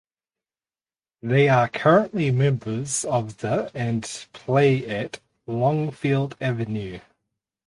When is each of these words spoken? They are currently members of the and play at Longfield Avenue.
They 1.21 1.47
are 1.47 1.69
currently 1.69 2.31
members 2.31 3.05
of 3.05 3.37
the 3.37 3.69
and 3.75 4.01
play 4.33 4.83
at 4.87 5.19
Longfield 5.45 6.35
Avenue. 6.41 7.01